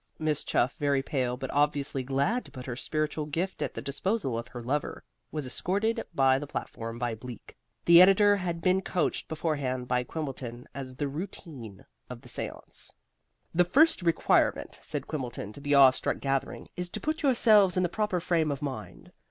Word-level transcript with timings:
Miss 0.17 0.43
Chuff, 0.43 0.77
very 0.77 1.03
pale, 1.03 1.37
but 1.37 1.51
obviously 1.51 2.01
glad 2.01 2.43
to 2.45 2.51
put 2.51 2.65
her 2.65 2.75
spiritual 2.75 3.27
gift 3.27 3.61
at 3.61 3.75
the 3.75 3.83
disposal 3.83 4.35
of 4.35 4.47
her 4.47 4.63
lover, 4.63 5.03
was 5.31 5.45
escorted 5.45 5.97
to 5.97 6.05
the 6.39 6.47
platform 6.47 6.97
by 6.97 7.13
Bleak. 7.13 7.55
The 7.85 8.01
editor 8.01 8.35
had 8.37 8.61
been 8.61 8.81
coached 8.81 9.27
beforehand 9.27 9.87
by 9.87 10.03
Quimbleton 10.03 10.65
as 10.73 10.93
to 10.93 10.95
the 10.97 11.07
routine 11.07 11.85
of 12.09 12.21
the 12.21 12.29
seance. 12.29 12.91
"The 13.53 13.63
first 13.63 14.01
requirement," 14.01 14.79
said 14.81 15.05
Quimbleton 15.05 15.53
to 15.53 15.61
the 15.61 15.75
awe 15.75 15.91
struck 15.91 16.19
gathering, 16.19 16.67
"is 16.75 16.89
to 16.89 16.99
put 16.99 17.21
yourselves 17.21 17.77
in 17.77 17.83
the 17.83 17.87
proper 17.87 18.19
frame 18.19 18.49
of 18.49 18.63
mind. 18.63 19.11